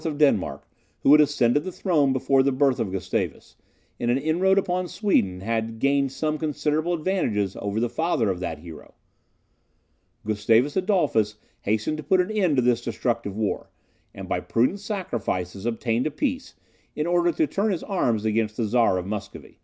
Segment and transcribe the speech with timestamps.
[0.03, 0.67] of Denmark,
[1.03, 3.55] who had ascended the throne before the birth of Gustavus,
[3.99, 8.57] in an inroad upon Sweden, had gained some considerable advantages over the father of that
[8.57, 8.95] hero.
[10.25, 13.69] Gustavus Adolphus hastened to put an end to this destructive war,
[14.11, 16.55] and by prudent sacrifices obtained a peace,
[16.95, 19.59] in order to turn his arms against the Czar of Muscovy.